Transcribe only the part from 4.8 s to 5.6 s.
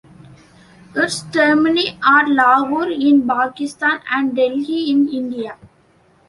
in India.